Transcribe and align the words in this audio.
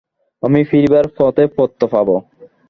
আমি 0.43 0.59
ফিরিবার 0.69 1.05
পথে 1.17 1.43
পত্র 1.57 1.81
পাব। 1.93 2.07